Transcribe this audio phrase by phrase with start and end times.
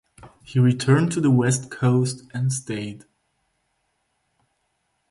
[0.41, 3.05] He returned to the west coast and stayed.